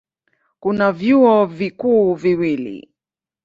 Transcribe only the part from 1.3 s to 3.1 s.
vikuu viwili.